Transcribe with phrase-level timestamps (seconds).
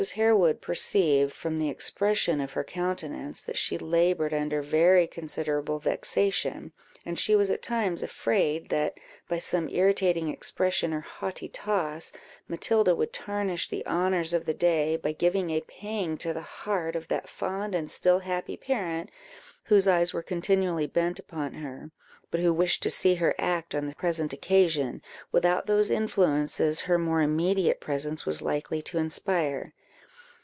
[0.15, 6.71] Harewood perceived, from the expression of her countenance, that she laboured under very considerable vexation,
[7.05, 12.11] and she was at times afraid that, by some irritating expression or haughty toss,
[12.47, 16.95] Matilda would tarnish the honours of the day, by giving a pang to the heart
[16.95, 19.11] of that fond and still happy parent,
[19.65, 21.91] whose eyes were continually bent upon her,
[22.31, 24.99] but who wished to see her act on the present occasion,
[25.31, 29.71] without those influences her more immediate presence was likely to inspire.